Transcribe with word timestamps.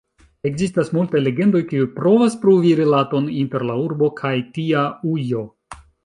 Ekzistas 0.49 0.87
multaj 0.97 1.19
legendoj, 1.25 1.59
kiuj 1.71 1.89
provas 1.97 2.37
pruvi 2.45 2.71
rilaton 2.79 3.27
inter 3.41 3.65
la 3.71 3.75
urbo 3.81 4.09
kaj 4.21 4.33
tia 4.57 4.87
ujo. 5.17 5.43